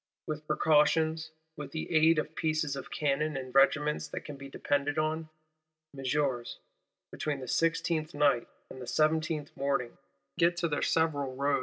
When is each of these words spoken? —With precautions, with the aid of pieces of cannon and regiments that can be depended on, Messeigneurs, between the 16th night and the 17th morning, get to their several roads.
—With 0.25 0.47
precautions, 0.47 1.29
with 1.55 1.73
the 1.73 1.95
aid 1.95 2.17
of 2.17 2.33
pieces 2.35 2.75
of 2.75 2.89
cannon 2.89 3.37
and 3.37 3.53
regiments 3.53 4.07
that 4.07 4.21
can 4.25 4.35
be 4.35 4.49
depended 4.49 4.97
on, 4.97 5.29
Messeigneurs, 5.95 6.57
between 7.11 7.39
the 7.39 7.45
16th 7.45 8.15
night 8.15 8.47
and 8.71 8.81
the 8.81 8.85
17th 8.87 9.55
morning, 9.55 9.99
get 10.39 10.57
to 10.57 10.67
their 10.67 10.81
several 10.81 11.35
roads. 11.35 11.59